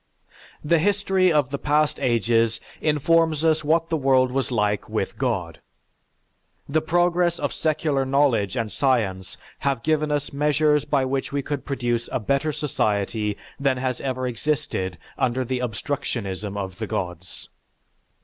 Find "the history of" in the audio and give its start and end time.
0.65-1.51